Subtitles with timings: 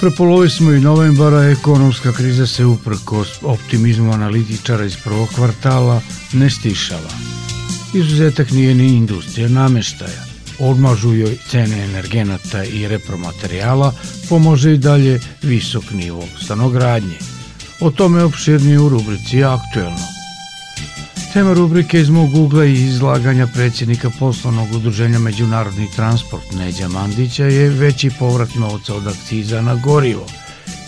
[0.00, 6.00] Prepolovi smo i novembara, ekonomska kriza se uprko optimizmu analitičara iz prvog kvartala
[6.32, 7.10] ne stišava.
[7.94, 10.24] Izuzetak nije ni industrija nameštaja.
[10.58, 13.92] Odmažu joj cene energenata i repromaterijala,
[14.28, 17.18] pomože i dalje visok nivo stanogradnje.
[17.80, 20.19] O tome opširnije u rubrici Aktuelno.
[21.32, 27.68] Tema rubrike iz mog ugla i izlaganja predsjednika poslovnog udruženja Međunarodni transport Neđa Mandića je
[27.68, 30.26] veći povrat novca od akciza na gorivo.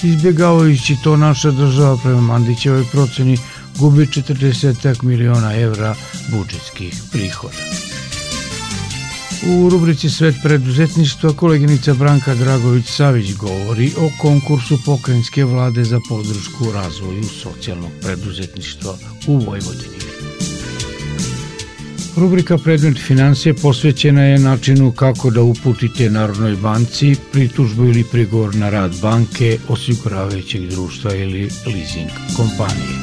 [0.03, 3.39] Izbjegavajući to naša država prema Mandićevoj proceni
[3.79, 5.95] gubi 40 miliona evra
[6.31, 7.56] budžetskih prihoda.
[9.49, 17.25] U rubrici Svet preduzetništva koleginica Branka Dragović-Savić govori o konkursu pokrajinske vlade za podršku razvoju
[17.25, 18.95] socijalnog preduzetništva
[19.27, 20.12] u Vojvodini.
[22.17, 28.71] Rubrika Predmet financije posvećena je načinu kako da uputite Narodnoj banci pritužbu ili prigovor na
[28.71, 32.99] rad banke, osiguravajućeg društva ili leasing kompanije.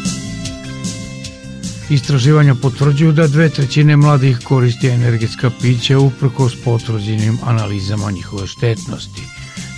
[1.90, 9.22] Istraživanja potvrđuju da dve trećine mladih koristi energetska pića uprkos potvrđenim analizama njihove štetnosti.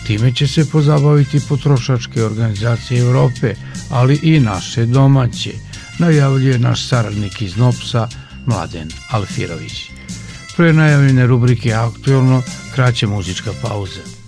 [0.08, 3.54] Time će se pozabaviti potrošačke organizacije Evrope,
[3.90, 5.52] ali i naše domaće,
[6.00, 8.08] najavljuje naš saradnik iz NOPSA,
[8.45, 9.92] Mladen Alfirović.
[10.56, 12.42] Pre najavljene rubrike Aktualno,
[12.75, 14.20] kraća muzička pauza.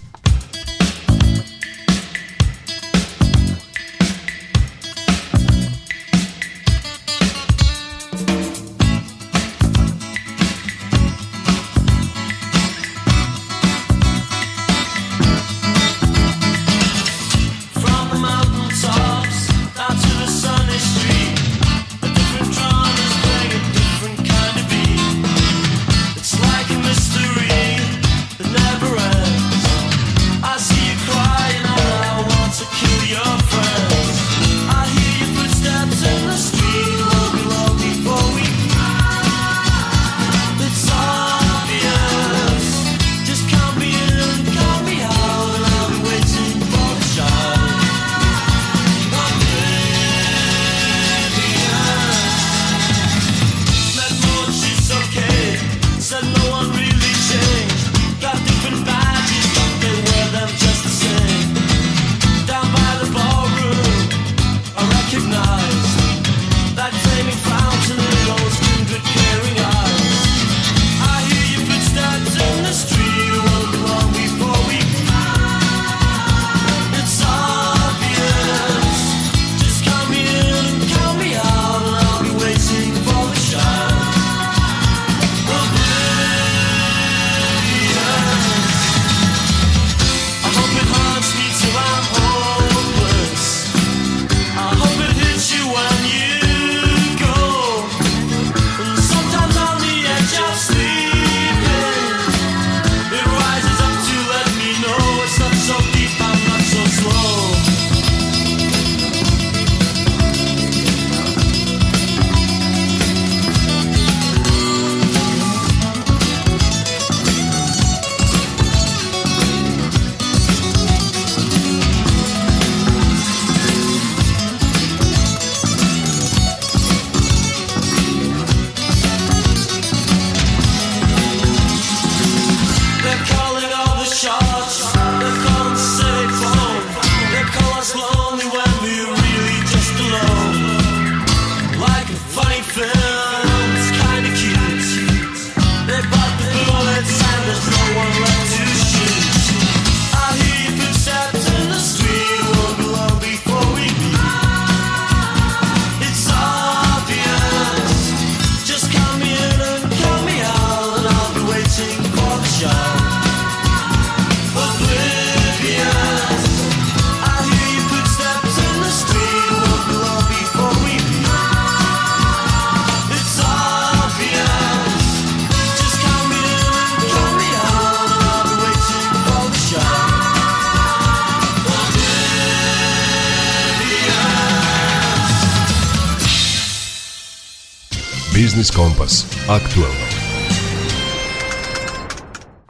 [188.53, 189.25] Biznis Kompas.
[189.49, 190.05] Aktualno.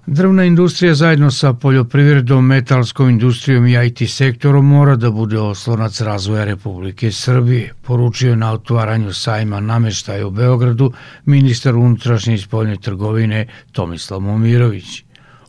[0.05, 6.45] Drvna industrija zajedno sa poljoprivredom, metalskom industrijom i IT sektorom mora da bude oslonac razvoja
[6.45, 10.93] Republike Srbije, poručio je na otvaranju sajma nameštaja u Beogradu
[11.25, 15.03] ministar unutrašnje i spoljne trgovine Tomislav Momirović.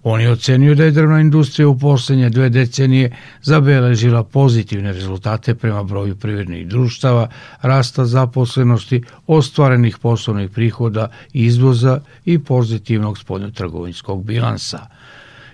[0.07, 3.11] On je ocenio da je drvna industrija u poslednje dve decenije
[3.43, 7.29] zabeležila pozitivne rezultate prema broju privrednih društava,
[7.63, 14.87] rasta zaposlenosti, ostvarenih poslovnih prihoda, izvoza i pozitivnog spoljnotrgovinskog bilansa.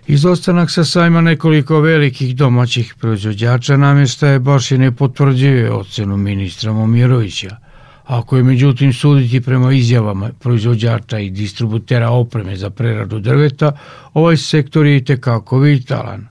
[0.07, 7.57] Izostanak sa sajma nekoliko velikih domaćih proizvođača namještaje baš i ne potvrđuje ocenu ministra Momirovića–
[8.11, 13.73] Ako je međutim suditi prema izjavama proizvođača i distributera opreme za preradu drveta,
[14.15, 16.27] ovaj sektor je i tekako vitalan.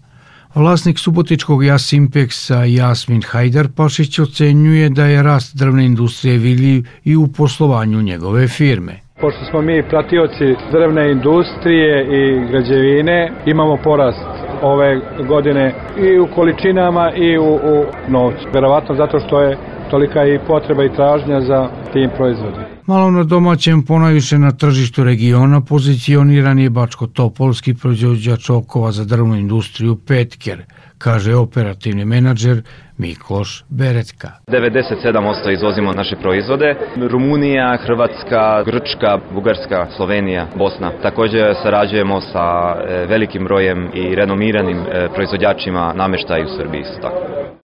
[0.56, 7.28] Vlasnik subotičkog Jasimpexa Jasmin Hajdar Pašić ocenjuje da je rast drvne industrije vidljiv i u
[7.28, 9.00] poslovanju njegove firme.
[9.22, 14.26] Pošto smo mi pratioci drvne industrije i građevine, imamo porast
[14.62, 18.48] ove godine i u količinama i u, u novcu.
[18.54, 19.58] Verovatno zato što je
[19.90, 22.66] tolika i potreba i tražnja za tim proizvodima.
[22.88, 29.96] Malo na domaćem, ponajviše na tržištu regiona, pozicioniran je Bačko-Topolski proizvođač okova za drvnu industriju
[30.08, 30.64] Petker,
[30.98, 32.62] kaže operativni menadžer
[33.00, 34.30] Mikloš Beretka.
[34.48, 36.76] 97% izvozimo naše proizvode.
[37.12, 40.92] Rumunija, Hrvatska, Grčka, Bugarska, Slovenija, Bosna.
[41.02, 46.84] Takođe sarađujemo sa e, velikim brojem i renomiranim e, proizvođačima nameštaja u Srbiji.
[47.02, 47.18] Tako.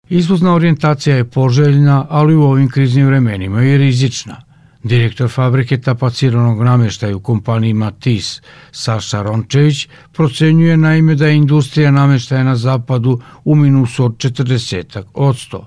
[0.08, 4.36] Izvozna orijentacija je poželjna, ali u ovim kriznim vremenima je rizična.
[4.84, 8.40] Direktor fabrike tapaciranog nameštaja u kompaniji Matis,
[8.72, 15.36] Saša Rončević, procenjuje naime da je industrija nameštaja na zapadu u minusu od 40 od
[15.36, 15.64] 100.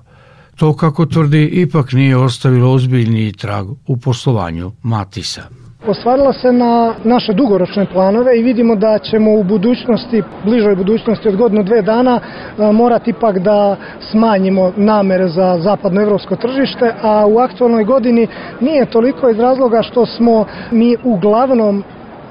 [0.56, 7.32] To, kako tvrdi, ipak nije ostavilo ozbiljniji trag u poslovanju Matisa ostvarila se na naše
[7.32, 12.72] dugoročne planove i vidimo da ćemo u budućnosti, bližoj budućnosti od godinu dve dana e,
[12.72, 18.26] morati ipak da smanjimo namere za zapadnoevropsko tržište, a u aktualnoj godini
[18.60, 21.84] nije toliko iz razloga što smo mi uglavnom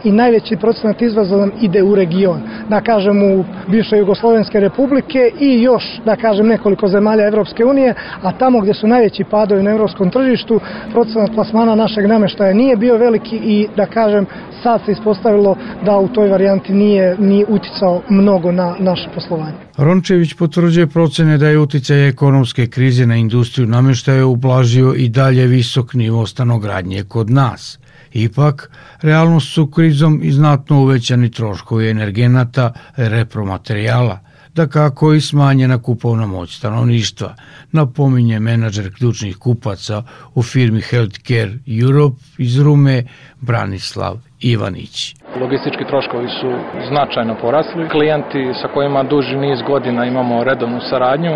[0.03, 5.61] i najveći procenat izvoza nam ide u region, da kažem u bivše Jugoslovenske republike i
[5.61, 10.11] još, da kažem, nekoliko zemalja Evropske unije, a tamo gdje su najveći padovi na evropskom
[10.11, 10.59] tržištu,
[10.91, 14.25] procenat plasmana našeg nameštaja nije bio veliki i, da kažem,
[14.63, 15.55] sad se ispostavilo
[15.85, 19.53] da u toj varijanti nije ni uticao mnogo na naše poslovanje.
[19.77, 25.93] Rončević potvrđuje procene da je uticaj ekonomske krize na industriju nameštaja ublažio i dalje visok
[25.93, 27.79] nivo stanogradnje kod nas–
[28.17, 28.71] Ipak,
[29.01, 34.19] realnost su krizom i znatno uvećani troškovi energenata, repromaterijala,
[34.55, 37.35] da kako i smanjena kupovna moć stanovništva,
[37.71, 40.03] napominje menadžer ključnih kupaca
[40.35, 41.53] u firmi Healthcare
[41.83, 43.03] Europe iz Rume
[43.41, 45.15] Branislav Ivanić.
[45.41, 46.49] Logistički troškovi su
[46.89, 47.89] značajno porasli.
[47.89, 51.35] Klijenti sa kojima duži niz godina imamo redovnu saradnju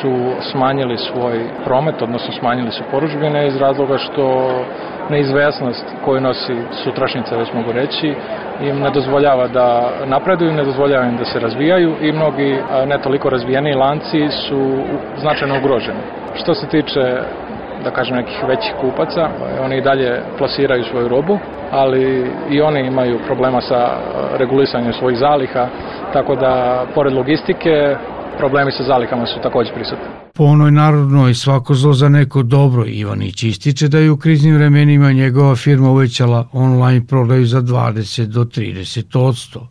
[0.00, 0.12] su
[0.52, 4.24] smanjili svoj promet, odnosno smanjili su poručbine iz razloga što
[5.12, 6.54] neizvesnost koju nosi
[6.84, 8.14] sutrašnjica, već mogu reći,
[8.62, 12.56] im ne dozvoljava da napreduju, ne dozvoljava im da se razvijaju i mnogi
[12.86, 14.84] ne toliko razvijeni lanci su
[15.16, 16.02] značajno ugroženi.
[16.34, 17.00] Što se tiče
[17.84, 19.28] da kažem nekih većih kupaca,
[19.60, 21.38] oni i dalje plasiraju svoju robu,
[21.70, 23.88] ali i oni imaju problema sa
[24.36, 25.66] regulisanjem svojih zaliha,
[26.12, 27.96] tako da pored logistike
[28.42, 30.06] problemi sa zalihama su takođe prisutni.
[30.34, 35.12] Po onoj narodnoj svako zlo za neko dobro Ivanić ističe da je u kriznim vremenima
[35.12, 39.68] njegova firma uvećala online prodaju za 20 do 30 odsto.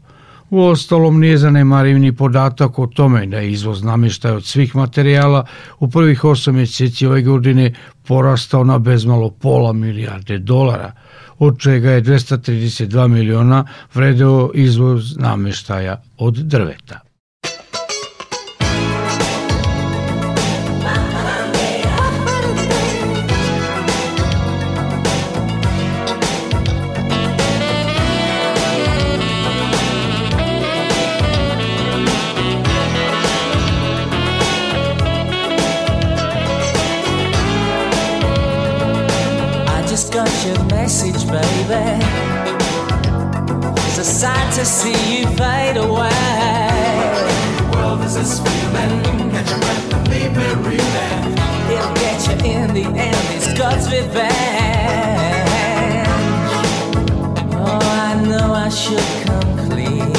[0.49, 5.45] U ostalom nije zanemariv ni podatak o tome da je izvoz namještaja od svih materijala
[5.79, 7.73] u prvih 8 mjeseci ove godine
[8.07, 10.91] porastao na bezmalo pola milijarde dolara,
[11.39, 17.10] od čega je 232 miliona vredeo izvoz namještaja od drveta.
[40.81, 42.03] Baby.
[43.85, 46.09] It's a sight to see you fade away.
[47.59, 49.31] The World is this feeling?
[49.31, 51.37] Catch your breath and leave me reeling.
[51.71, 53.27] It'll get you in the end.
[53.35, 54.31] It's God's revenge.
[57.53, 60.11] Oh, I know I should come clean,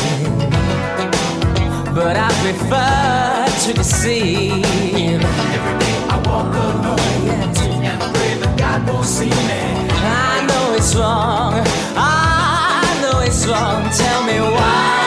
[1.93, 5.23] but I prefer to deceive.
[5.57, 9.72] Every day I walk alone yeah, and pray that God won't see me
[10.93, 11.55] it's wrong.
[11.97, 13.91] I know it's wrong.
[13.97, 15.02] Tell me why.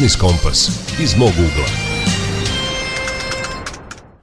[0.00, 0.68] Biznis Kompas
[1.02, 1.66] iz mog ugla.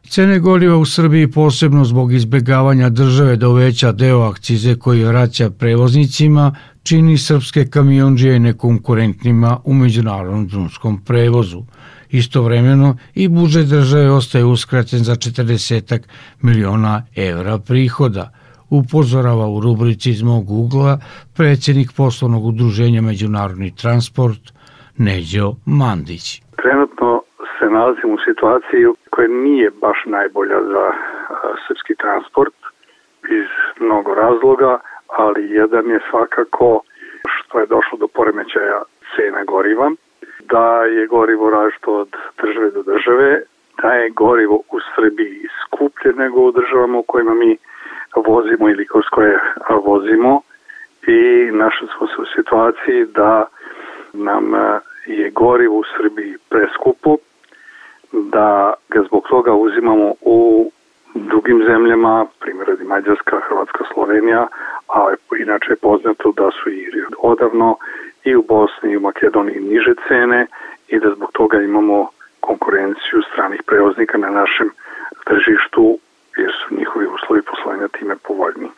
[0.10, 6.56] Cene goriva u Srbiji posebno zbog izbegavanja države da uveća deo akcize koji vraća prevoznicima
[6.84, 11.64] čini srpske kamionđije nekonkurentnima u međunarodnom drumskom prevozu.
[12.10, 16.00] Istovremeno i budžet države ostaje uskraćen za 40
[16.42, 18.32] miliona evra prihoda,
[18.70, 21.00] upozorava u rubrici iz mog ugla
[21.34, 24.57] predsjednik poslovnog udruženja Međunarodni transport
[24.98, 26.42] Neđo Mandić.
[26.62, 27.22] Trenutno
[27.60, 30.86] se nalazimo u situaciji koja nije baš najbolja za
[31.68, 32.56] srpski transport
[33.30, 33.50] iz
[33.80, 36.82] mnogo razloga, ali jedan je svakako
[37.36, 38.82] što je došlo do poremećaja
[39.16, 39.92] cene goriva,
[40.40, 42.10] da je gorivo različito od
[42.42, 43.42] države do države,
[43.82, 47.58] da je gorivo u Srbiji skuplje nego u državama u kojima mi
[48.16, 49.40] vozimo ili kroz koje
[49.86, 50.42] vozimo
[51.08, 53.46] i našli smo se u situaciji da
[54.18, 57.18] nam a, je gorivo u Srbiji preskupo,
[58.12, 60.72] da ga zbog toga uzimamo u
[61.16, 64.48] drugim zemljama, primjer radi Mađarska, Hrvatska, Slovenija,
[64.88, 67.78] a inače je poznato da su i odavno
[68.24, 70.48] i u Bosni i u Makedoniji niže cene
[70.88, 72.10] i da zbog toga imamo
[72.40, 74.70] konkurenciju stranih prevoznika na našem
[75.26, 76.00] tržištu
[76.38, 78.70] jer su njihovi uslovi poslovanja time povoljni.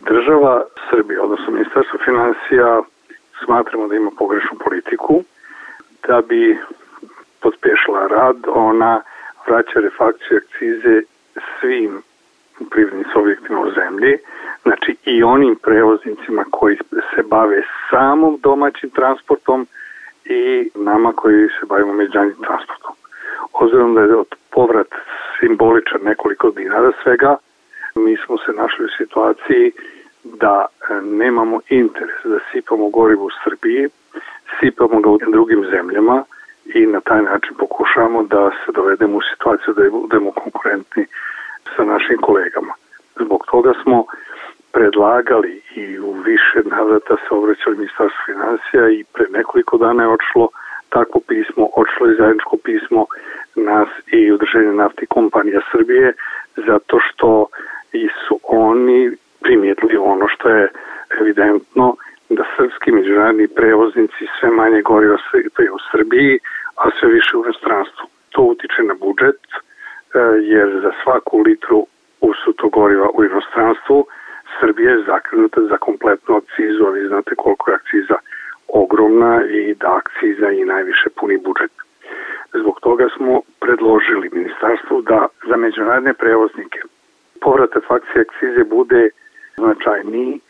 [0.00, 2.80] Država Srbije, odnosno Ministarstvo financija,
[3.44, 5.22] smatramo da ima pogrešnu politiku,
[6.08, 6.58] da bi
[7.40, 9.02] pospešila rad, ona
[9.46, 11.02] vraća refakciju akcize
[11.60, 12.02] svim
[12.70, 14.18] privrednim subjektima u zemlji,
[14.62, 16.76] znači i onim prevoznicima koji
[17.14, 19.66] se bave samo domaćim transportom
[20.24, 22.94] i nama koji se bavimo međunarodnim transportom.
[23.52, 24.88] Obzirom da je povrat
[25.40, 27.36] simboličan nekoliko dinara svega,
[27.94, 29.72] mi smo se našli u situaciji
[30.24, 33.88] da e, nemamo interes da sipamo gorivo u Srbiji,
[34.60, 36.24] sipamo ga u drugim zemljama
[36.64, 41.06] i na taj način pokušavamo da se dovedemo u situaciju da budemo konkurentni
[41.76, 42.72] sa našim kolegama.
[43.20, 44.04] Zbog toga smo
[44.72, 50.48] predlagali i u više navrata se obraćali ministarstvo financija i pre nekoliko dana je odšlo
[50.88, 53.06] takvo pismo, odšlo je zajedničko pismo
[53.54, 56.12] nas i udrženje nafti kompanija Srbije
[56.56, 57.46] zato što
[57.92, 59.16] i su oni
[59.50, 60.68] primijetili ono što je
[61.20, 61.96] evidentno
[62.28, 66.38] da srpski međunarodni prevoznici sve manje goriva sipaju u Srbiji,
[66.76, 68.06] a sve više u inostranstvu.
[68.30, 69.58] To utiče na budžet, e,
[70.54, 71.86] jer za svaku litru
[72.20, 74.06] usuto goriva u inostranstvu
[74.60, 78.16] Srbija je zakrenuta za kompletnu akcizu, a vi znate koliko je akciza
[78.68, 81.72] ogromna i da akciza i najviše puni budžet.
[82.60, 86.80] Zbog toga smo predložili ministarstvu da za međunarodne prevoznike
[87.40, 89.10] povratak akcije akcize bude
[89.60, 90.40] značajniji,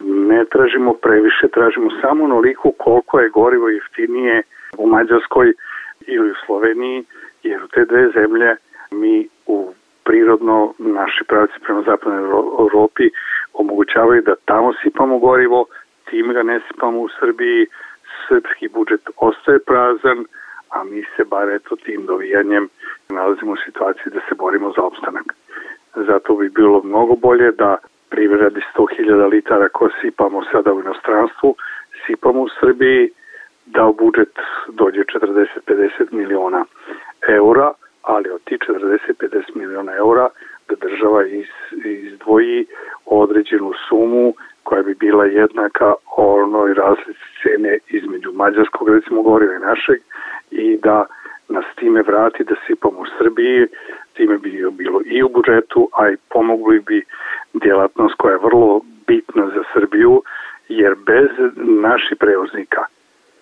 [0.00, 4.42] ne tražimo previše, tražimo samo onoliko koliko je gorivo jeftinije
[4.78, 5.52] u Mađarskoj
[6.06, 7.04] ili u Sloveniji,
[7.42, 8.56] jer u te dve zemlje
[8.90, 9.72] mi u
[10.04, 12.22] prirodno naši pravci prema zapadnoj
[12.64, 13.10] Evropi
[13.52, 15.64] omogućavaju da tamo sipamo gorivo,
[16.10, 17.66] tim ga ne sipamo u Srbiji,
[18.28, 20.24] srpski budžet ostaje prazan,
[20.70, 22.68] a mi se bar eto tim dovijanjem
[23.08, 25.34] nalazimo u situaciji da se borimo za opstanak.
[25.94, 27.76] Zato bi bilo mnogo bolje da
[28.10, 31.54] privredi 100.000 litara koje sipamo sada u inostranstvu,
[32.06, 33.10] sipamo u Srbiji,
[33.66, 34.34] da u budžet
[34.68, 36.64] dođe 40-50 miliona
[37.28, 37.72] eura,
[38.02, 40.28] ali od ti 40-50 miliona eura
[40.68, 41.46] da država iz,
[41.84, 42.66] izdvoji
[43.06, 50.00] određenu sumu koja bi bila jednaka onoj razlici cene između mađarskog recimo goriva i našeg
[50.50, 51.06] i da
[51.48, 53.66] nas time vrati da sipamo u Srbiji,
[54.18, 56.98] time bi bilo i u budžetu, a i pomogli bi
[57.54, 60.22] djelatnost koja je vrlo bitna za Srbiju,
[60.68, 61.30] jer bez
[61.84, 62.82] naših prevoznika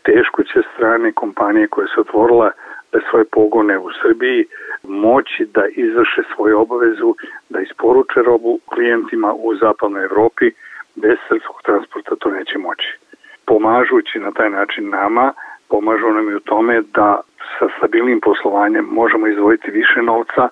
[0.02, 2.50] teško će strane kompanije koje su otvorile
[2.92, 4.46] da svoje pogone u Srbiji
[4.82, 7.14] moći da izvrše svoju obavezu
[7.48, 10.50] da isporuče robu klijentima u zapadnoj Evropi,
[10.94, 12.98] bez srpskog transporta to neće moći.
[13.46, 15.32] Pomažući na taj način nama,
[15.68, 17.20] pomažu nam i u tome da
[17.58, 20.48] sa stabilnim poslovanjem možemo izdvojiti više novca,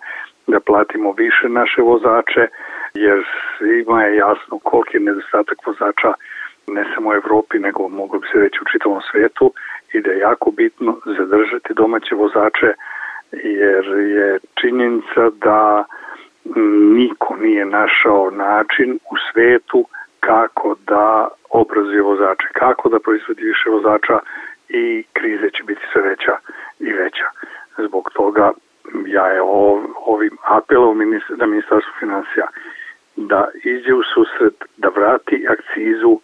[0.46, 2.48] da platimo više naše vozače,
[2.94, 3.24] jer
[3.58, 6.12] svima je jasno koliki je nedostatak vozača
[6.66, 9.52] ne samo u Evropi, nego mogu bi se reći u čitavom svetu
[9.92, 12.74] i da je jako bitno zadržati domaće vozače,
[13.32, 13.84] jer
[14.16, 15.84] je činjenica da
[16.96, 19.84] niko nije našao način u svetu
[20.20, 24.18] kako da obrazuje vozače, kako da proizvodi više vozača
[24.68, 26.36] i krize će biti sve veća
[26.78, 27.28] i veća.
[27.78, 28.50] Zbog toga
[29.06, 29.40] ja je
[30.06, 30.98] ovim apelom
[31.38, 32.46] na ministarstvo financija
[33.16, 36.20] da iđe u susret, da vrati akcizu,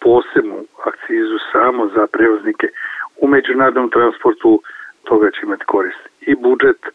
[0.00, 2.68] posebnu akcizu samo za prevoznike
[3.16, 4.62] u međunarodnom transportu,
[5.04, 6.86] toga će imati korist i budžet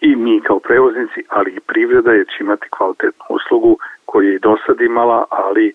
[0.00, 4.38] i mi kao prevoznici, ali i privreda jer će imati kvalitetnu uslugu koju je i
[4.38, 5.72] do sad imala, ali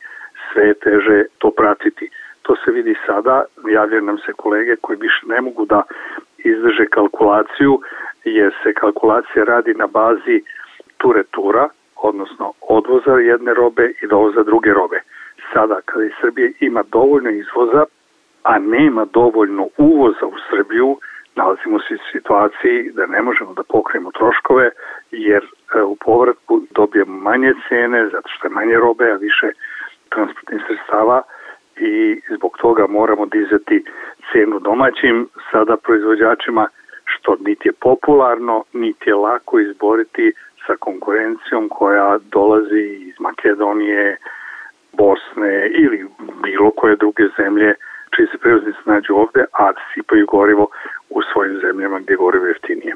[0.53, 2.09] sve je teže to pratiti.
[2.47, 5.81] To se vidi sada, javljaju nam se kolege koji više ne mogu da
[6.37, 7.81] izdrže kalkulaciju,
[8.23, 10.41] jer se kalkulacija radi na bazi
[10.97, 14.99] turetura, odnosno odvoza jedne robe i dovoza druge robe.
[15.53, 17.85] Sada, kada i Srbije ima dovoljno izvoza,
[18.43, 20.97] a nema dovoljno uvoza u Srbiju,
[21.35, 24.69] nalazimo se u situaciji da ne možemo da pokrijemo troškove,
[25.11, 29.47] jer e, u povratku dobijemo manje cene, zato što je manje robe, a više
[30.09, 31.21] transportnih sredstava
[31.79, 33.83] i zbog toga moramo dizati
[34.31, 36.67] cenu domaćim sada proizvođačima,
[37.05, 40.31] što niti je popularno, niti je lako izboriti
[40.67, 44.17] sa konkurencijom koja dolazi iz Makedonije,
[44.93, 46.05] Bosne ili
[46.43, 47.73] bilo koje druge zemlje
[48.15, 50.67] čiji se prevoznici nađu ovde, a sipaju gorivo
[51.09, 52.95] u svojim zemljama gdje gorivo je jeftinije.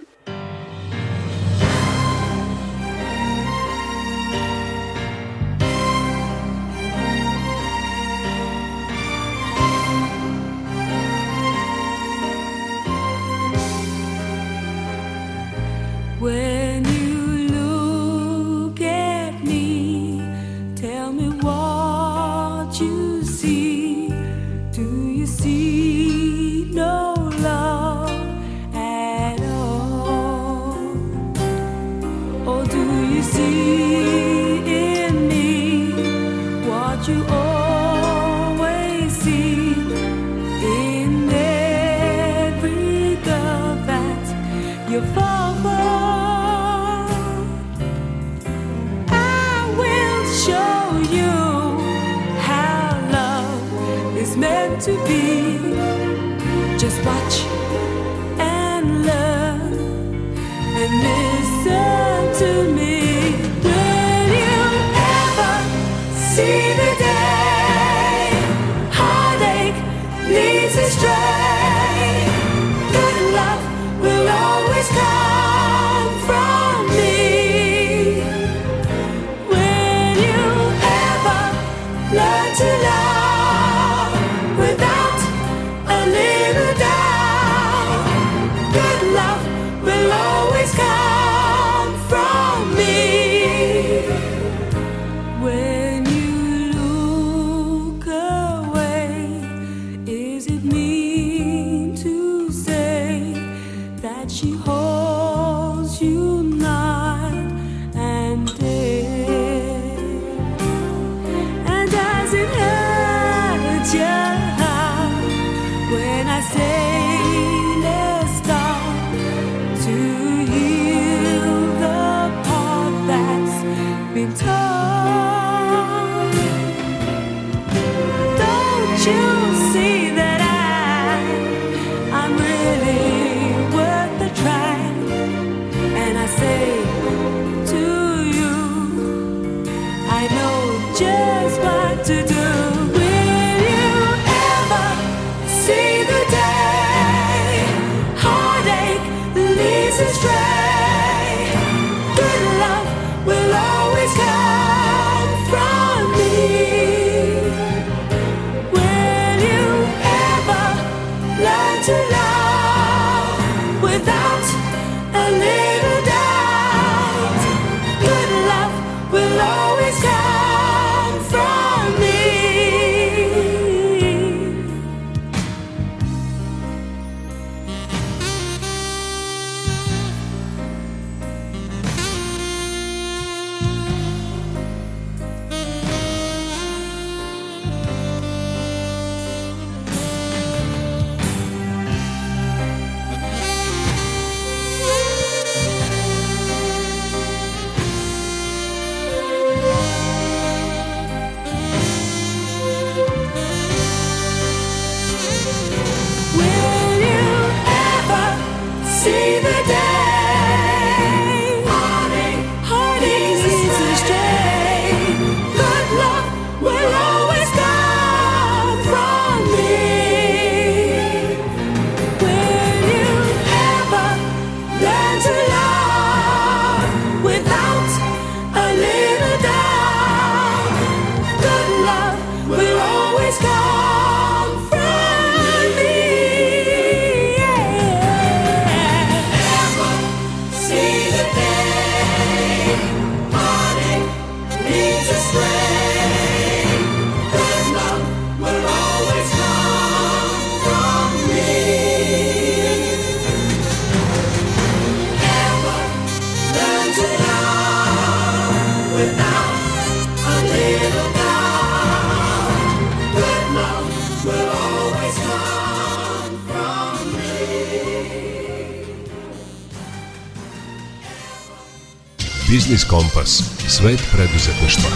[273.72, 274.90] Svet preduzetništva.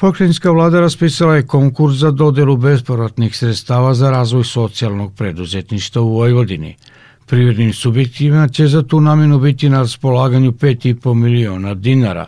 [0.00, 6.76] Pokrajinska vlada raspisala je konkurs za dodelu bespovratnih sredstava za razvoj socijalnog preduzetništva u Vojvodini.
[7.26, 12.26] Privrednim subjektima će za tu namenu biti na raspolaganju 5,5 miliona dinara,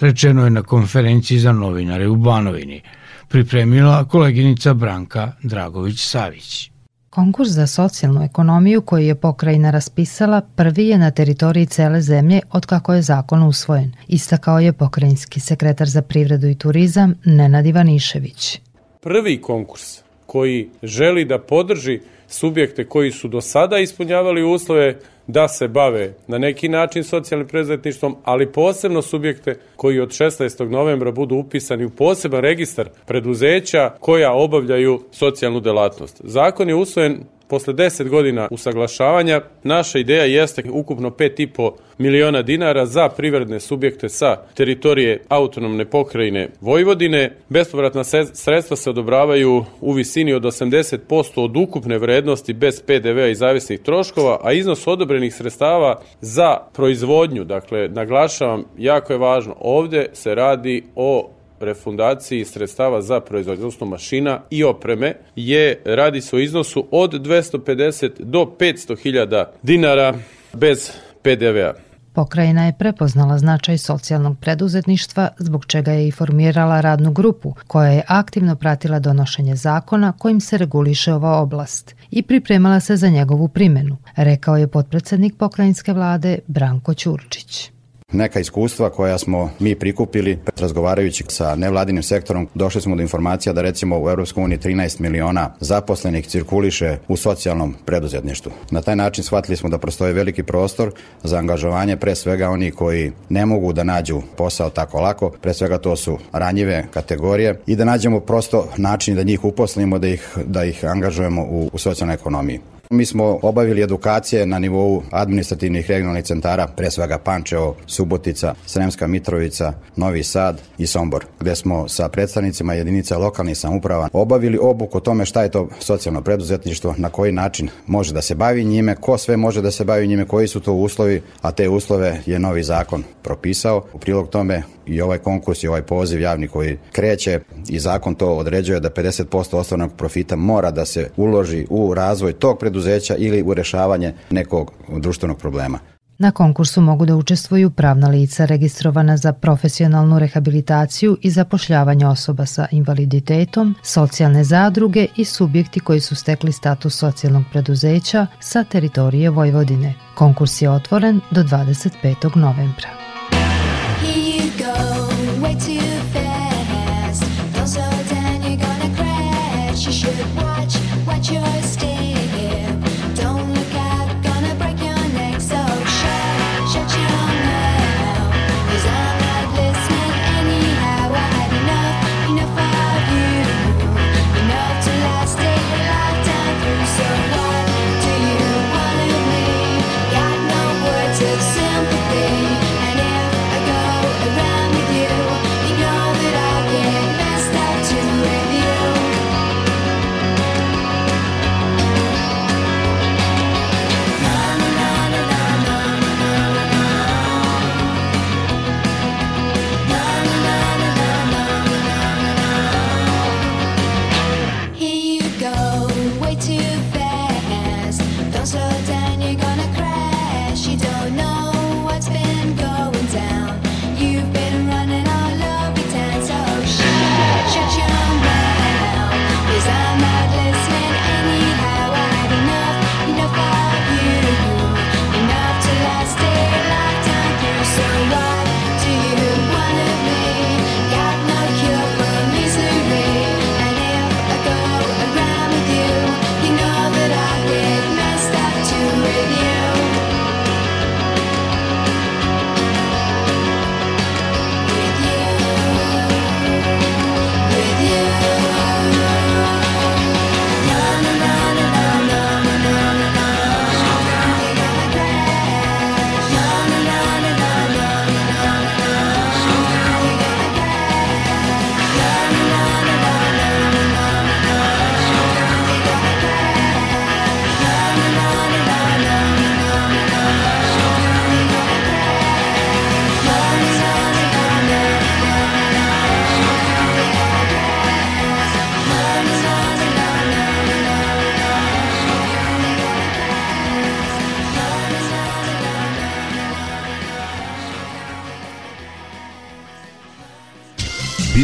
[0.00, 2.80] rečeno je na konferenciji za novinare u Banovini.
[3.28, 6.77] Pripremila koleginica Branka Dragović-Savić.
[7.18, 12.66] Konkurs za socijalnu ekonomiju koji je pokrajina raspisala prvi je na teritoriji cele zemlje od
[12.66, 18.60] kako je zakon usvojen, istakao je pokrajinski sekretar za privredu i turizam Nenad Ivanišević.
[19.00, 25.68] prvi konkurs koji želi da podrži subjekte koji su do sada ispunjavali uslove da se
[25.68, 30.68] bave na neki način socijalnim preduzetništvom, ali posebno subjekte koji od 16.
[30.68, 36.20] novembra budu upisani u poseban registar preduzeća koja obavljaju socijalnu delatnost.
[36.24, 39.40] Zakon je usvojen posle 10 godina usaglašavanja.
[39.62, 47.32] Naša ideja jeste ukupno 5,5 miliona dinara za privredne subjekte sa teritorije autonomne pokrajine Vojvodine.
[47.48, 50.98] Bespovratna sredstva se odobravaju u visini od 80%
[51.36, 52.17] od ukupne vrednosti
[52.54, 59.18] bez PDV-a i zavisnih troškova, a iznos odobrenih sredstava za proizvodnju, dakle, naglašavam, jako je
[59.18, 66.20] važno, ovde se radi o refundaciji sredstava za proizvodnju, odnosno mašina i opreme, je, radi
[66.20, 70.14] se o iznosu od 250 do 500 hiljada dinara
[70.52, 71.87] bez PDV-a.
[72.12, 78.02] Pokrajina je prepoznala značaj socijalnog preduzetništva, zbog čega je i formirala radnu grupu, koja je
[78.06, 83.96] aktivno pratila donošenje zakona kojim se reguliše ova oblast i pripremala se za njegovu primenu,
[84.16, 87.77] rekao je potpredsednik pokrajinske vlade Branko Ćurčić.
[88.12, 93.62] Neka iskustva koja smo mi prikupili razgovarajući sa nevladinim sektorom, došli smo do informacija da
[93.62, 98.52] recimo u EU 13 miliona zaposlenih cirkuliše u socijalnom preduzetništvu.
[98.70, 100.92] Na taj način shvatili smo da prostoje veliki prostor
[101.22, 105.78] za angažovanje pre svega oni koji ne mogu da nađu posao tako lako, pre svega
[105.78, 110.64] to su ranjive kategorije i da nađemo prosto način da njih uposlimo, da ih, da
[110.64, 112.60] ih angažujemo u, u socijalnoj ekonomiji.
[112.90, 119.72] Mi smo obavili edukacije na nivou administrativnih regionalnih centara, pre svega Pančevo, Subotica, Sremska Mitrovica,
[119.96, 125.26] Novi Sad i Sombor, gde smo sa predstavnicima jedinica lokalnih samuprava obavili obuku o tome
[125.26, 129.36] šta je to socijalno preduzetništvo, na koji način može da se bavi njime, ko sve
[129.36, 133.04] može da se bavi njime, koji su to uslovi, a te uslove je novi zakon
[133.22, 133.84] propisao.
[133.92, 138.36] U prilog tome i ovaj konkurs i ovaj poziv javni koji kreće i zakon to
[138.36, 143.54] određuje da 50% ostvarnog profita mora da se uloži u razvoj tog preduzeća ili u
[143.54, 145.78] rešavanje nekog društvenog problema.
[146.18, 152.66] Na konkursu mogu da učestvuju pravna lica registrovana za profesionalnu rehabilitaciju i zapošljavanje osoba sa
[152.70, 159.94] invaliditetom, socijalne zadruge i subjekti koji su stekli status socijalnog preduzeća sa teritorije Vojvodine.
[160.14, 162.36] Konkurs je otvoren do 25.
[162.36, 162.88] novembra.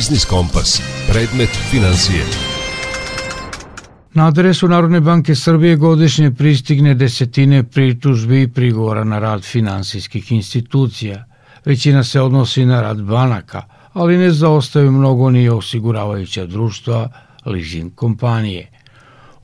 [0.05, 0.83] Biznis Kompas.
[1.09, 2.25] Predmet financije.
[4.15, 11.25] Na adresu Narodne banke Srbije godišnje pristigne desetine pritužbi i prigovora na rad finansijskih institucija.
[11.65, 13.63] Većina se odnosi na rad banaka,
[13.93, 17.09] ali ne zaostaju mnogo ni osiguravajuća društva,
[17.45, 18.71] leasing kompanije.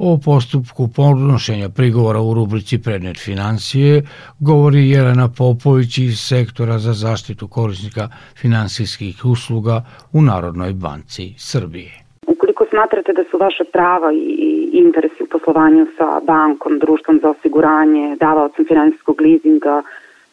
[0.03, 4.03] O postupku podnošenja prigovora u rubrici Prednet financije
[4.39, 8.09] govori Jelena Popović iz sektora za zaštitu korisnika
[8.41, 9.83] finansijskih usluga
[10.13, 11.93] u Narodnoj banci Srbije.
[12.27, 18.17] Ukoliko smatrate da su vaše prava i interesi u poslovanju sa bankom, društvom za osiguranje,
[18.21, 19.83] davaocem finansijskog leasinga,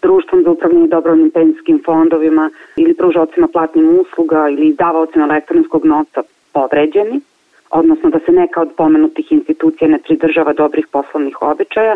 [0.01, 7.21] društvom za upravljanje dobrovnim pensijskim fondovima ili pružavacima platnih usluga ili izdavaocima elektronskog novca povređeni,
[7.69, 11.95] odnosno da se neka od pomenutih institucija ne pridržava dobrih poslovnih običaja,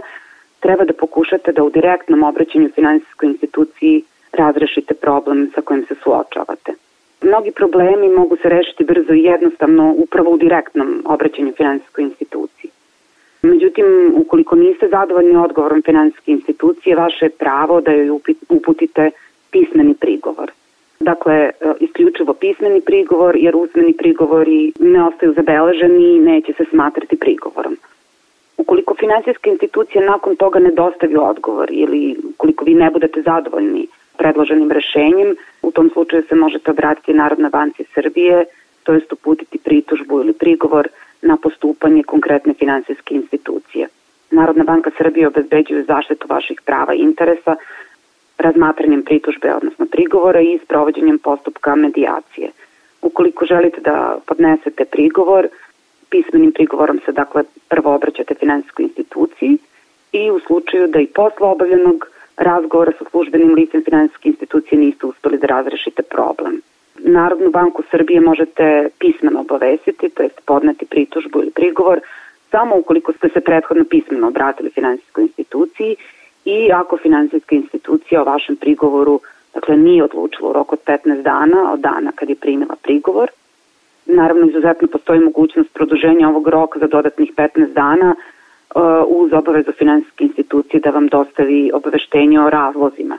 [0.59, 6.73] treba da pokušate da u direktnom obraćanju finansijskoj instituciji razrešite problem sa kojim se suočavate.
[7.21, 12.71] Mnogi problemi mogu se rešiti brzo i jednostavno upravo u direktnom obraćanju finansijskoj instituciji.
[13.41, 18.09] Međutim, ukoliko niste zadovoljni odgovorom finansijske institucije, vaše je pravo da joj
[18.49, 19.11] uputite
[19.51, 20.51] pismeni prigovor.
[21.01, 27.19] Dakle, e, isključivo pismeni prigovor, jer usmeni prigovori ne ostaju zabeleženi i neće se smatrati
[27.19, 27.77] prigovorom.
[28.57, 33.87] Ukoliko finansijska institucija nakon toga ne dostavi odgovor ili ukoliko vi ne budete zadovoljni
[34.17, 38.45] predloženim rešenjem, u tom slučaju se možete obratiti Narodna banci Srbije,
[38.83, 40.87] to jest uputiti pritužbu ili prigovor
[41.21, 43.87] na postupanje konkretne finansijske institucije.
[44.31, 47.55] Narodna banka Srbije obezbeđuje zaštitu vaših prava i interesa
[48.41, 52.51] razmatranjem pritužbe, odnosno prigovora i sprovođenjem postupka medijacije.
[53.01, 55.47] Ukoliko želite da podnesete prigovor,
[56.09, 59.57] pismenim prigovorom se dakle prvo obraćate finansijskoj instituciji
[60.11, 65.37] i u slučaju da i posle obavljenog razgovora sa službenim licem finansijske institucije niste uspeli
[65.37, 66.61] da razrešite problem.
[66.99, 71.99] Narodnu banku Srbije možete pismeno obavesiti, to jest podneti pritužbu ili prigovor,
[72.51, 75.95] samo ukoliko ste se prethodno pismeno obratili finansijskoj instituciji
[76.51, 79.19] i ako finansijska institucija o vašem prigovoru
[79.53, 83.29] dakle, nije odlučila u roku od 15 dana od dana kad je primila prigovor.
[84.05, 90.23] Naravno, izuzetno postoji mogućnost produženja ovog roka za dodatnih 15 dana uh, uz obavezu finansijske
[90.23, 93.17] institucije da vam dostavi obaveštenje o razlozima.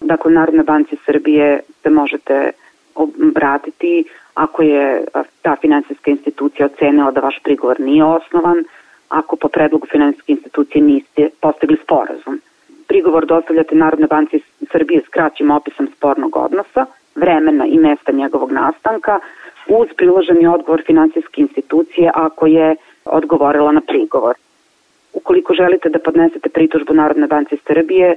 [0.00, 2.50] Dakle, Narodna banci Srbije se možete
[2.94, 5.04] obratiti ako je
[5.42, 8.64] ta finansijska institucija ocenila da vaš prigovor nije osnovan,
[9.08, 12.40] ako po predlogu finansijske institucije niste postigli sporazum.
[12.88, 14.40] Prigovor dostavljate Narodne banci
[14.72, 19.20] Srbije s kraćim opisom spornog odnosa, vremena i mesta njegovog nastanka,
[19.68, 24.34] uz priloženi odgovor finansijske institucije ako je odgovorila na prigovor.
[25.12, 28.16] Ukoliko želite da podnesete pritužbu Narodne banci Srbije,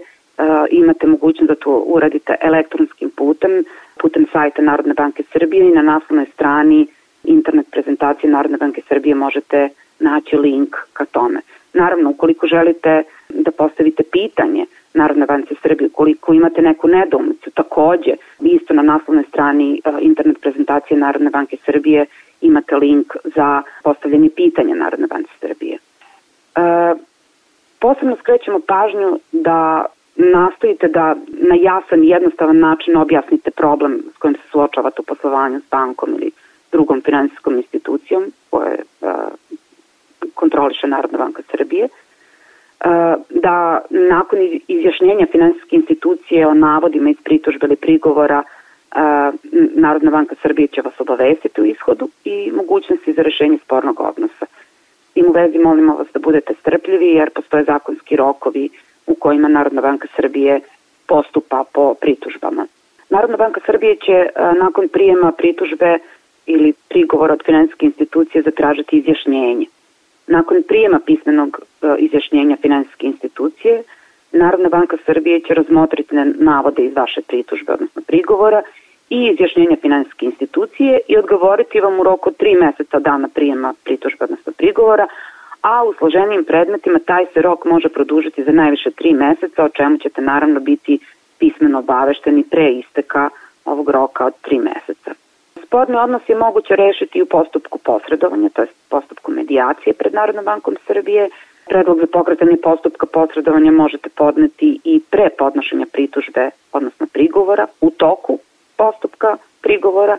[0.70, 3.64] imate mogućnost da to uradite elektronskim putem,
[4.02, 6.88] putem sajta Narodne banke Srbije i na naslovnoj strani
[7.24, 11.42] internet prezentacije Narodne banke Srbije možete naći link ka tome.
[11.74, 18.74] Naravno, ukoliko želite da postavite pitanje Narodne banke Srbije, ukoliko imate neku nedoumicu, takođe, isto
[18.74, 22.06] na naslovnoj strani internet prezentacije Narodne banke Srbije
[22.41, 25.78] imate link za postavljanje pitanja Narodne banke Srbije.
[26.56, 26.62] E,
[27.80, 34.36] posebno skrećemo pažnju da nastojite da na jasan i jednostavan način objasnite problem s kojim
[34.36, 36.32] se suočavate u poslovanju s bankom ili
[36.72, 39.10] drugom finansijskom institucijom koje uh,
[40.34, 41.88] kontroliše Narodna banka Srbije,
[43.30, 48.46] da nakon izjašnjenja finansijske institucije o navodima iz pritužbe ili prigovora uh,
[49.76, 54.46] Narodna banka Srbije će vas obavestiti u ishodu i mogućnosti za rešenje spornog odnosa.
[55.10, 58.70] S tim u vezi molimo vas da budete strpljivi jer postoje zakonski rokovi
[59.08, 60.60] u kojima Narodna banka Srbije
[61.08, 62.67] postupa po pritužbama.
[63.10, 65.98] Narodna banka Srbije će e, nakon prijema pritužbe
[66.46, 69.65] ili prigovora od finansijske institucije zatražiti izjašnjenje.
[70.32, 73.84] Nakon prijema pismenog e, izjašnjenja finansijske institucije,
[74.32, 78.62] Narodna banka Srbije će razmotriti navode iz vaše pritužbe, odnosno prigovora,
[79.10, 84.54] i izjašnjenja finansijske institucije i odgovoriti vam u roku 3 meseca dana prijema pritužbe, odnosno
[84.58, 85.08] prigovora,
[85.62, 89.98] a u složenijim predmetima taj se rok može produžiti za najviše tri meseca, o čemu
[89.98, 91.00] ćete naravno biti
[91.39, 93.30] pismeno obavešteni pre isteka
[93.65, 95.12] ovog roka od tri meseca.
[95.72, 100.76] Sporni odnos je moguće rešiti u postupku posredovanja, to je postupku medijacije pred Narodnom bankom
[100.88, 101.30] Srbije.
[101.66, 108.40] Predlog za pokretanje postupka posredovanja možete podneti i pre podnošenja pritužbe, odnosno prigovora, u toku
[108.78, 110.18] postupka prigovora,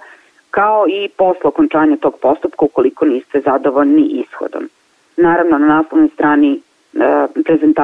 [0.50, 4.68] kao i posle okončanja tog postupka ukoliko niste zadovoljni ishodom.
[5.16, 6.60] Naravno, na naslovnoj strani
[6.94, 7.26] e,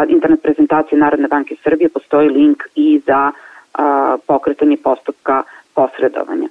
[0.09, 3.33] internet prezentacije Narodne banke Srbije postoji link i za
[4.27, 5.43] pokretanje postupka
[5.75, 6.49] posredovanja.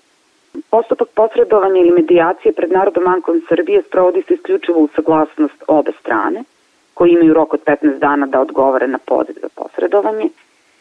[0.70, 6.44] Postupak posredovanja ili medijacije pred Narodom bankom Srbije sprovodi se isključivo u saglasnost obe strane,
[6.94, 10.30] koji imaju rok od 15 dana da odgovore na poziv za posredovanje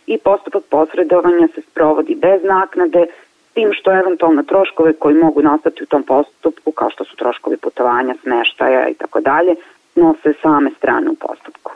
[0.07, 3.07] i postupak posredovanja se sprovodi bez naknade,
[3.55, 8.15] tim što eventualno troškove koji mogu nastati u tom postupku, kao što su troškovi putovanja,
[8.23, 9.55] smeštaja i tako dalje,
[9.95, 11.73] nose same strane u postupku.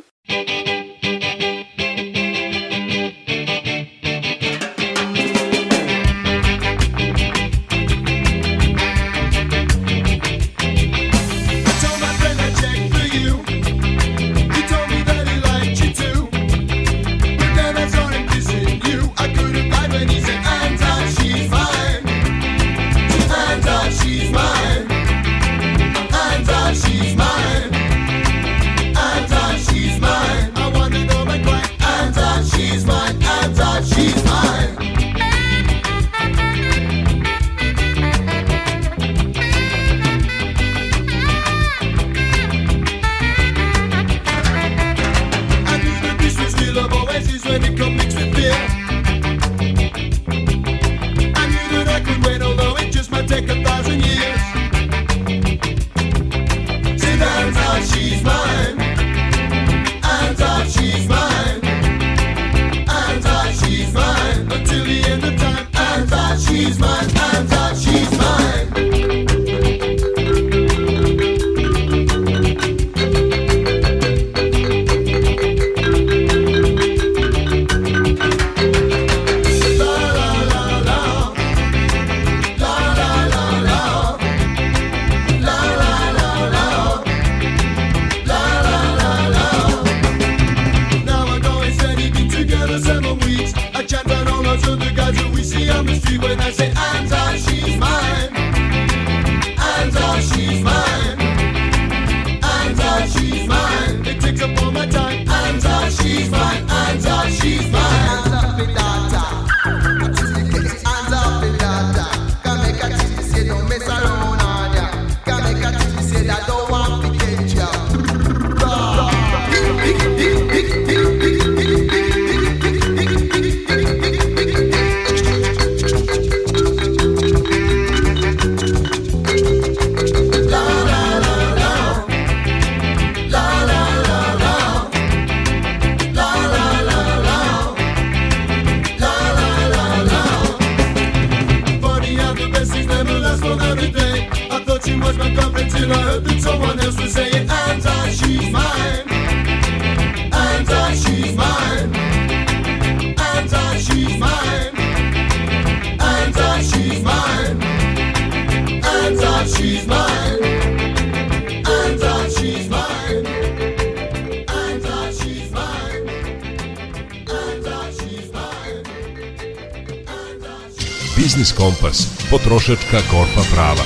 [172.31, 173.83] Potrošačka korpa prava.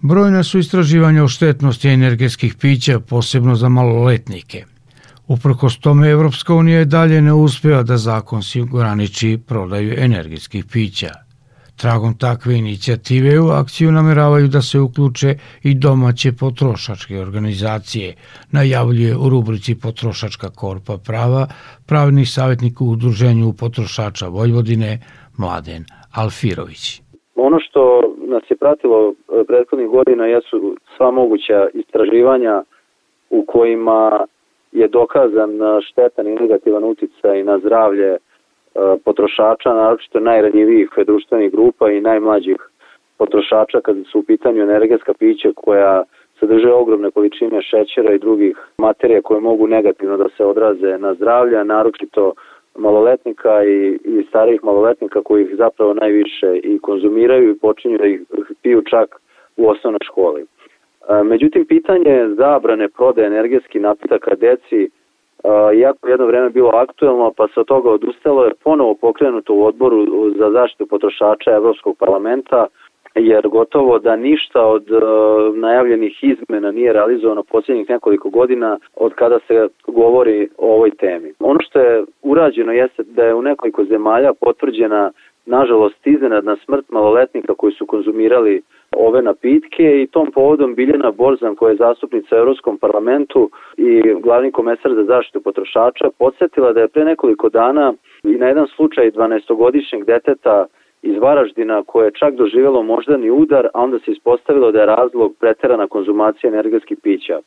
[0.00, 4.64] Brojna su istraživanja o štetnosti energetskih pića, posebno za maloletnike.
[5.26, 11.10] Uprkos tome, Evropska unija i dalje ne uspeva da zakonski ograniči prodaju energetskih pića.
[11.76, 18.14] Tragom takve inicijative u akciju nameravaju da se uključe i domaće potrošačke organizacije,
[18.50, 21.46] najavljuje u rubrici Potrošačka korpa prava
[21.86, 25.00] pravni savjetnik u Udruženju potrošača Vojvodine
[25.36, 25.84] Mladen
[26.16, 27.02] Alfirović.
[27.34, 32.62] Ono što nas je pratilo e, prethodnih godina jesu sva moguća istraživanja
[33.30, 34.26] u kojima
[34.72, 38.18] je dokazan e, štetan i negativan uticaj na zdravlje e,
[39.04, 42.56] potrošača, naročito najranjivijih društvenih grupa i najmlađih
[43.18, 46.02] potrošača kada su u pitanju energetska pića koja
[46.40, 51.64] sadrže ogromne količine šećera i drugih materija koje mogu negativno da se odraze na zdravlje,
[51.64, 52.32] naročito
[52.78, 58.20] maloletnika i, i starijih maloletnika koji ih zapravo najviše i konzumiraju i počinju da ih
[58.62, 59.20] piju čak
[59.56, 60.42] u osnovnoj školi.
[60.42, 64.88] E, Međutim, pitanje zabrane prode energetskih napitaka deci e,
[65.74, 70.30] jako jedno vreme bilo aktuelno, pa se od toga odustalo je ponovo pokrenuto u odboru
[70.38, 72.66] za zaštitu potrošača Evropskog parlamenta,
[73.14, 74.94] jer gotovo da ništa od e,
[75.54, 81.32] najavljenih izmena nije realizovano posljednjih nekoliko godina od kada se govori o ovoj temi.
[81.40, 85.10] Ono što je urađeno jeste da je u nekoliko zemalja potvrđena
[85.46, 88.62] nažalost iznenadna smrt maloletnika koji su konzumirali
[88.96, 94.52] ove napitke i tom povodom Biljana Borzan koja je zastupnica u Europskom parlamentu i glavni
[94.52, 100.04] komesar za zaštitu potrošača podsjetila da je pre nekoliko dana i na jedan slučaj 12-godišnjeg
[100.04, 100.66] deteta
[101.04, 105.32] iz Varaždina koje je čak doživjelo moždani udar, a onda se ispostavilo da je razlog
[105.40, 107.40] preterana konzumacija energetskih pića.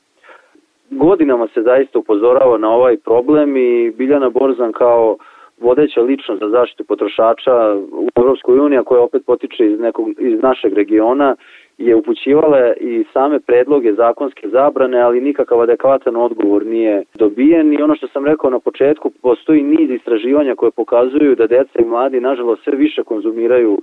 [0.90, 5.18] Godinama se zaista upozorava na ovaj problem i Biljana Borzan kao
[5.60, 10.74] vodeća ličnost za zaštitu potrošača u Europskoj uniji, koja opet potiče iz, nekog, iz našeg
[10.74, 11.36] regiona,
[11.78, 17.96] je upućivala i same predloge zakonske zabrane, ali nikakav adekvatan odgovor nije dobijen i ono
[17.96, 22.64] što sam rekao na početku, postoji niz istraživanja koje pokazuju da deca i mladi nažalost
[22.64, 23.82] sve više konzumiraju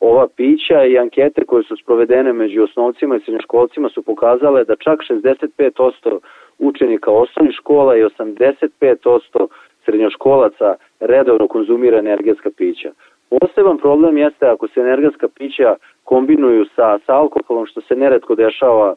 [0.00, 5.00] ova pića i ankete koje su sprovedene među osnovcima i srednjoškolcima su pokazale da čak
[5.10, 6.18] 65%
[6.58, 9.46] učenika osnovnih škola i 85%
[9.84, 12.90] srednjoškolaca redovno konzumira energetska pića.
[13.30, 15.74] Poseban problem jeste ako se energetska pića
[16.04, 18.94] kombinuju sa, sa alkoholom, što se neretko dešava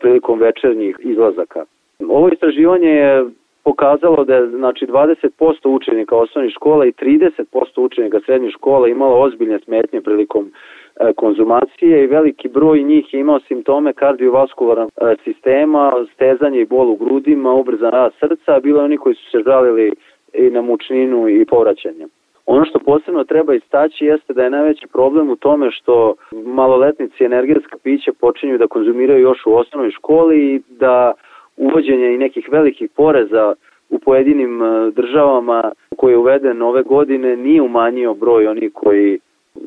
[0.00, 1.64] prilikom večernjih izlazaka.
[2.08, 3.24] Ovo istraživanje je
[3.64, 9.58] pokazalo da je znači 20% učenika osnovnih škola i 30% učenika srednjih škola imalo ozbiljne
[9.58, 16.60] smetnje prilikom e, konzumacije i veliki broj njih je imao simptome kardiovaskularnog e, sistema, stezanje
[16.60, 19.92] i bol u grudima, ubrzan rad srca, bilo je oni koji su se žalili
[20.34, 22.06] i na mučninu i povraćanje.
[22.46, 27.76] Ono što posebno treba istaći jeste da je najveći problem u tome što maloletnici energetska
[27.82, 31.12] pića počinju da konzumiraju još u osnovnoj školi i da
[31.56, 33.54] uvođenje i nekih velikih poreza
[33.90, 39.18] u pojedinim e, državama koji je uveden ove godine nije umanjio broj onih koji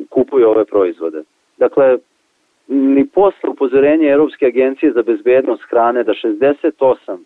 [0.09, 1.23] kupuju ove proizvode.
[1.57, 1.97] Dakle,
[2.67, 7.17] ni posle upozorenja Europske agencije za bezbednost hrane da 68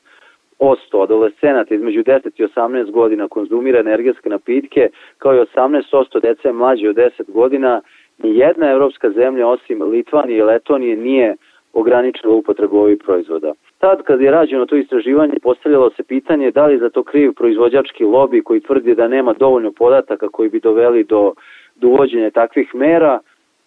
[0.61, 6.89] osto adolescenata između 10 i 18 godina konzumira energetske napitke, kao i 18% dece mlađe
[6.89, 7.81] od 10 godina,
[8.23, 11.35] ni jedna evropska zemlja osim Litvanije i Letonije nije
[11.73, 13.53] ograničila upotrebu ovih proizvoda.
[13.77, 18.03] Tad kad je rađeno to istraživanje postavljalo se pitanje da li za to kriv proizvođački
[18.03, 21.33] lobi koji tvrdi da nema dovoljno podataka koji bi doveli do,
[21.75, 23.19] do uvođenja takvih mera,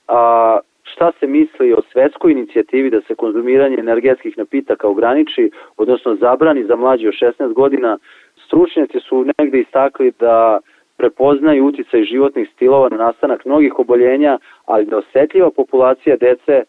[0.09, 0.59] a
[0.93, 6.77] šta se misli o svetskoj inicijativi da se konzumiranje energetskih napitaka ograniči, odnosno zabrani za
[6.77, 7.99] mlađe od 16 godina,
[8.47, 10.61] stručnjaci su negde istakli da
[10.97, 16.65] prepoznaju uticaj životnih stilova na nastanak mnogih oboljenja, ali da osetljiva populacija dece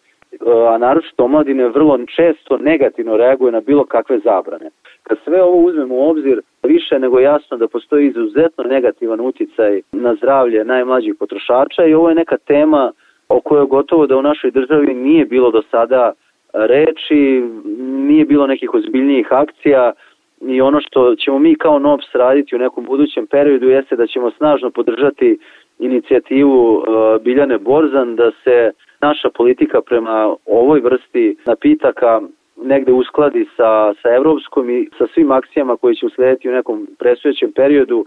[0.69, 4.69] a naročito omladine vrlo često negativno reaguje na bilo kakve zabrane.
[5.03, 10.15] Kad sve ovo uzmemo u obzir, više nego jasno da postoji izuzetno negativan uticaj na
[10.15, 12.91] zdravlje najmlađih potrošača i ovo je neka tema
[13.29, 16.13] o kojoj gotovo da u našoj državi nije bilo do sada
[16.53, 17.43] reči,
[18.07, 19.91] nije bilo nekih ozbiljnijih akcija
[20.41, 24.31] i ono što ćemo mi kao NOPS raditi u nekom budućem periodu jeste da ćemo
[24.31, 25.39] snažno podržati
[25.79, 26.83] inicijativu
[27.21, 28.71] Biljane Borzan da se
[29.01, 32.21] naša politika prema ovoj vrsti napitaka
[32.63, 37.51] negde uskladi sa, sa evropskom i sa svim akcijama koje će uslediti u nekom presujećem
[37.51, 38.05] periodu,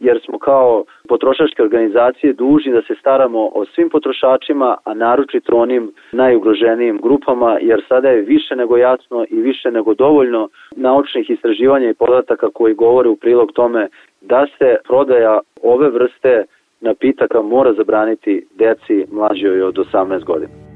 [0.00, 5.92] jer smo kao potrošačke organizacije dužni da se staramo o svim potrošačima, a naročito onim
[6.12, 11.94] najugroženijim grupama, jer sada je više nego jasno i više nego dovoljno naučnih istraživanja i
[11.94, 13.88] podataka koji govore u prilog tome
[14.20, 16.44] da se prodaja ove vrste
[16.80, 20.69] napitaka mora zabraniti deci mlađoj od 18 godina.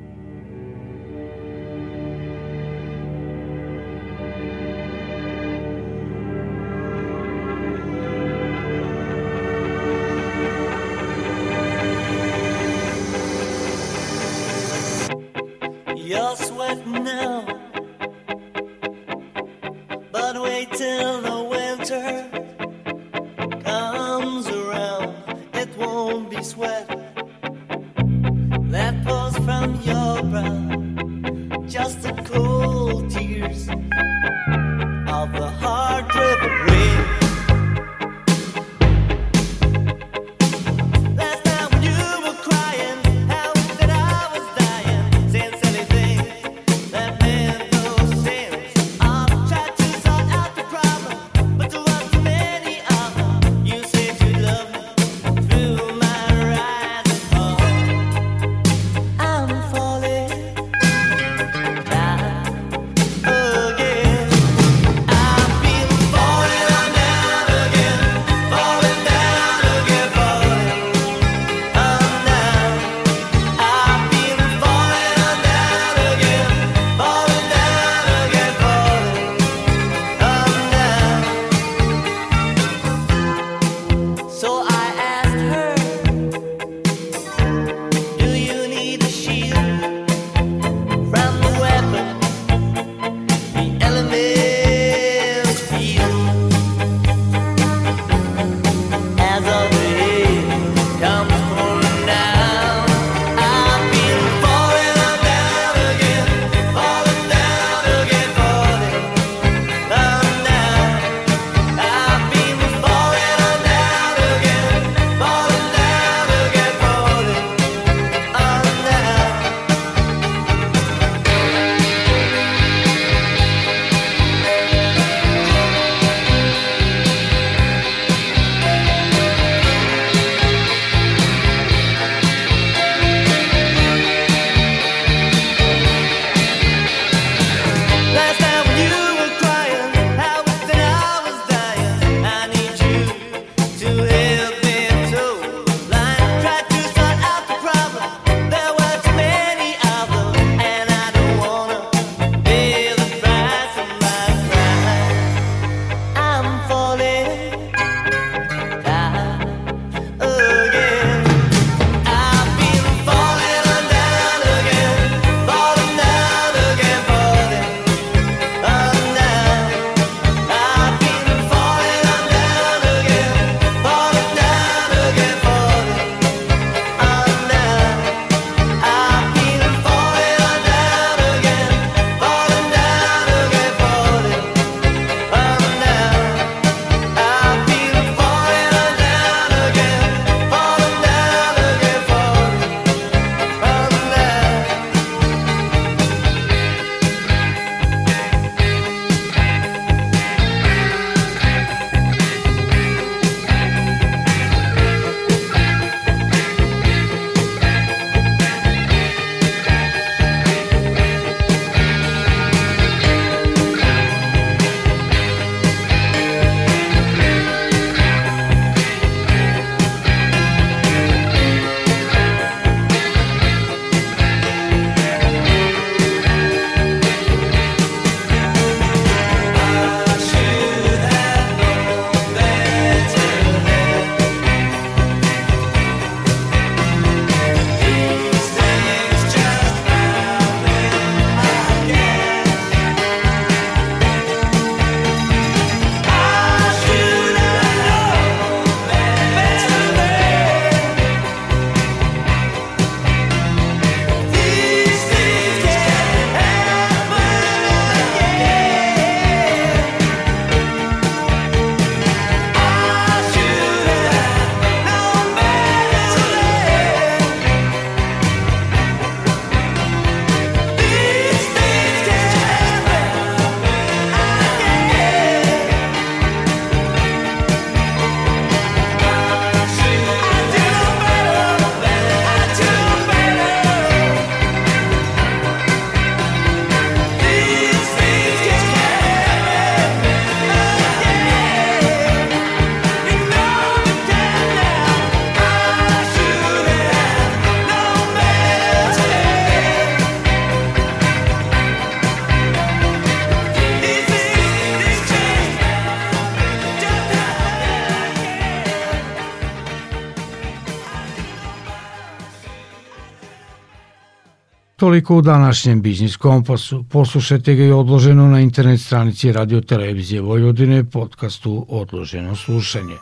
[314.85, 316.85] Toliko u današnjem Biznis Kompasu.
[316.91, 322.95] Poslušajte ga i odloženo na internet stranici Radio Televizije Vojvodine podcastu Odloženo slušanje.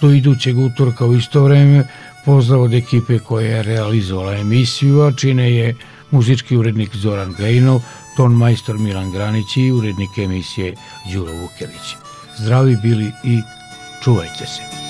[0.00, 1.84] Do idućeg utorka u isto vreme
[2.24, 5.76] pozdrav od ekipe koja je realizovala emisiju, a čine je
[6.10, 7.80] muzički urednik Zoran Gajinov,
[8.16, 10.74] ton majstor Milan Granić i urednik emisije
[11.12, 11.96] Đuro Vukelić.
[12.38, 13.40] Zdravi bili i
[14.04, 14.85] čuvajte se.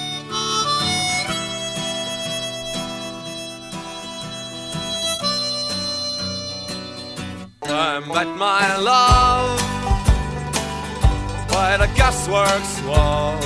[8.52, 9.58] My love
[11.48, 13.40] by the gasworks wall.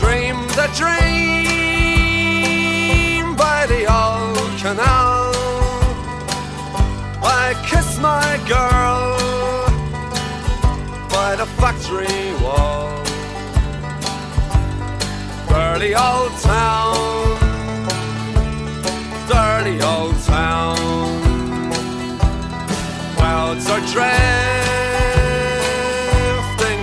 [0.00, 0.96] Dreamed a dream
[3.36, 5.32] by the old canal.
[7.42, 9.18] I kissed my girl
[11.16, 12.88] by the factory wall.
[15.50, 16.96] Dirty old town,
[19.28, 20.73] dirty old town.
[23.54, 24.10] Clouds are drifting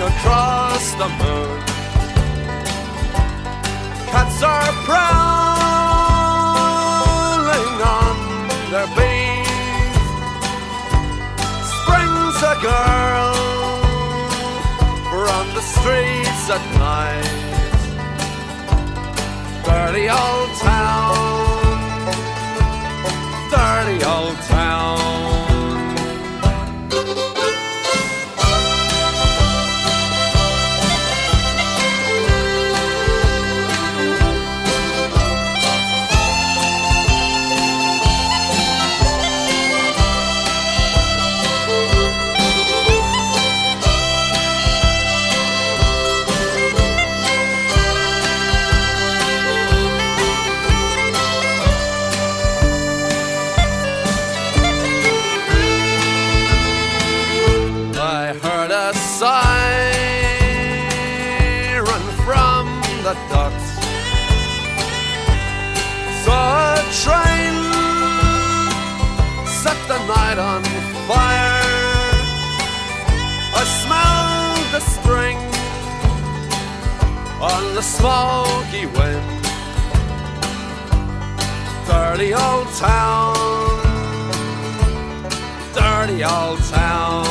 [0.01, 1.59] across the moon.
[4.07, 5.41] Cats are prowling
[7.99, 8.17] on
[8.71, 9.47] their beat.
[11.73, 13.33] Springs a girl
[15.09, 17.31] from the streets at night.
[19.65, 22.05] Dirty old town,
[23.51, 24.50] dirty old town.
[70.15, 70.61] Night on
[71.07, 71.63] fire.
[73.59, 75.37] I smelled the spring
[77.51, 79.29] on the smoky wind.
[81.87, 83.35] Dirty old town,
[85.79, 87.27] dirty old town.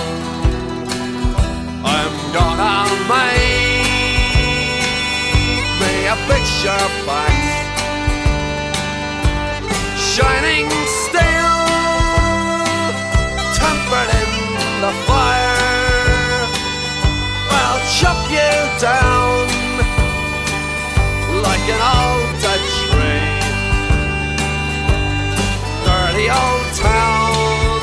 [1.96, 2.76] I'm gonna
[3.14, 3.90] make
[5.80, 7.40] me a picture box
[10.12, 10.68] Shining
[14.80, 16.48] the fire.
[17.60, 19.46] I'll chop you down
[21.46, 23.40] Like an old dead tree
[25.86, 27.80] Dirty old town.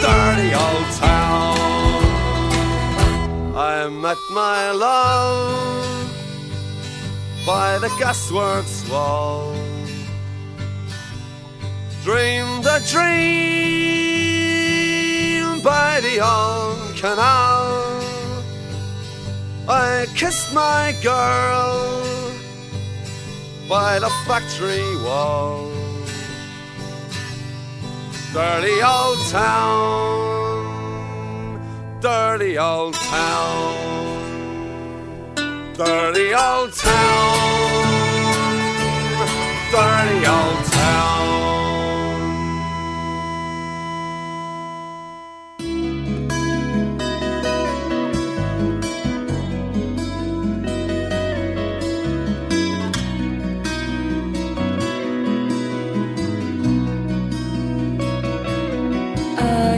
[0.00, 1.56] Dirty old town.
[3.54, 6.10] I met my love
[7.46, 9.54] by the gasworks wall.
[12.04, 14.41] Dreamed a dream
[15.62, 18.02] by the old canal.
[19.68, 22.32] I kissed my girl
[23.68, 25.70] by the factory wall.
[28.32, 30.32] Dirty old town
[32.02, 33.76] dirty old town,
[35.76, 37.78] dirty old town,
[39.70, 41.41] dirty old town.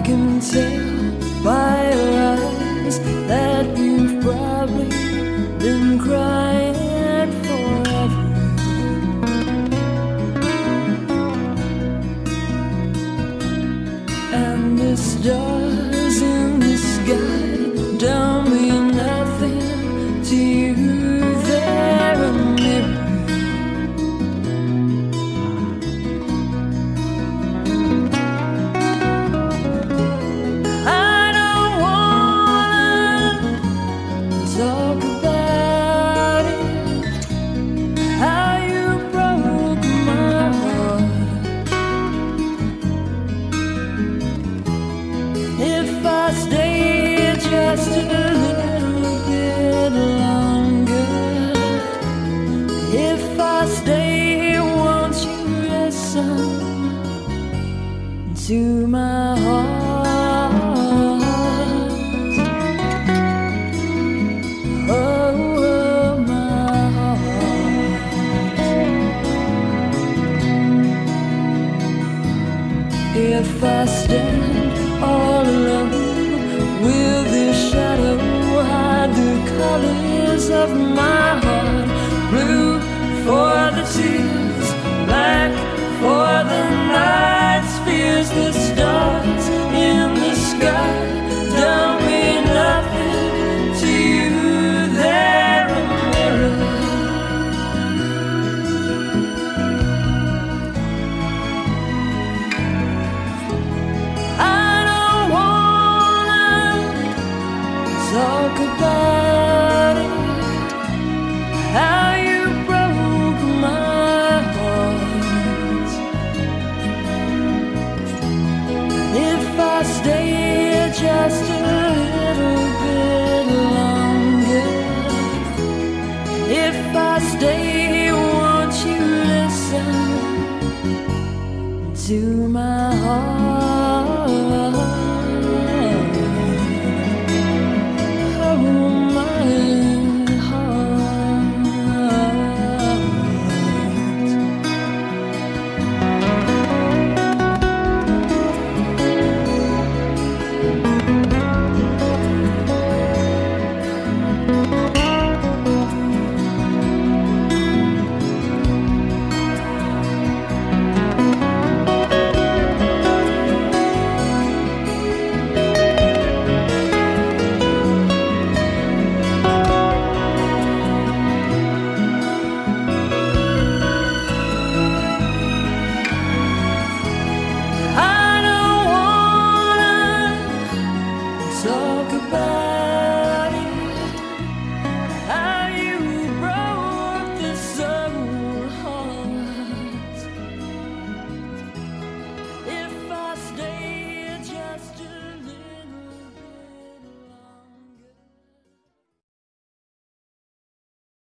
[0.04, 1.83] Can tell by